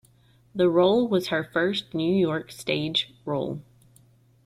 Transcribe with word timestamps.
The 0.55 0.67
role 0.67 1.07
was 1.07 1.27
her 1.27 1.43
first 1.43 1.93
New 1.93 2.11
York 2.15 2.51
stage 2.51 3.13
role. 3.23 3.61